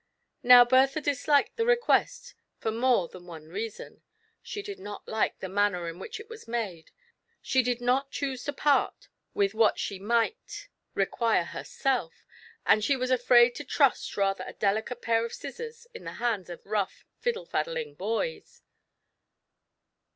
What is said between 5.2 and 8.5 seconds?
the manner in which it was made; she did not choose